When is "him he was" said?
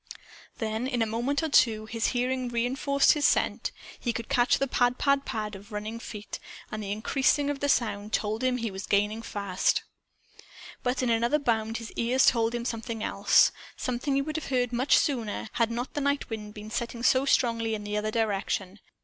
8.43-8.87